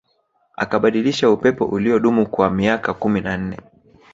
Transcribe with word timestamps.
Akabadilisha 0.57 1.29
upepo 1.29 1.65
uliodumu 1.65 2.27
kwa 2.27 2.49
miaka 2.49 2.93
kumi 2.93 3.21
na 3.21 3.37
nne 3.37 3.59